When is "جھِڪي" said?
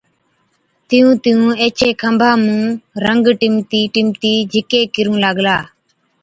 4.51-4.81